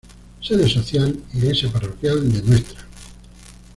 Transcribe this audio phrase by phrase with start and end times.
[0.41, 2.81] Sede Social: iglesia parroquial de Ntra.